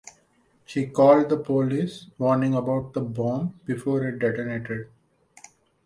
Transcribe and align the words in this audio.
He 0.65 0.87
called 0.87 1.29
the 1.29 1.37
police, 1.37 2.07
warning 2.17 2.55
about 2.55 2.93
the 2.93 3.01
bomb 3.01 3.59
before 3.65 4.03
it 4.07 4.17
detonated. 4.17 4.87